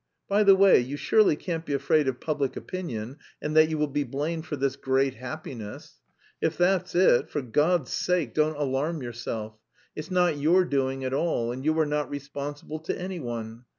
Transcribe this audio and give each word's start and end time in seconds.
By 0.27 0.41
the 0.43 0.55
way, 0.55 0.79
you 0.79 0.97
surely 0.97 1.35
can't 1.35 1.63
be 1.63 1.73
afraid 1.75 2.07
of 2.07 2.19
public 2.19 2.55
opinion 2.57 3.17
and 3.39 3.55
that 3.55 3.69
you 3.69 3.77
will 3.77 3.85
be 3.85 4.03
blamed 4.03 4.47
for 4.47 4.55
this 4.55 4.75
'great 4.75 5.13
happiness'? 5.13 6.01
If 6.41 6.57
that's 6.57 6.95
it, 6.95 7.29
for 7.29 7.43
God's 7.43 7.93
sake 7.93 8.33
don't 8.33 8.57
alarm 8.57 9.03
yourself. 9.03 9.59
It's 9.95 10.09
not 10.09 10.39
your 10.39 10.65
doing 10.65 11.03
at 11.05 11.13
all 11.13 11.51
and 11.51 11.63
you 11.63 11.77
are 11.79 11.85
not 11.85 12.09
responsible 12.09 12.79
to 12.79 12.99
anyone. 12.99 13.65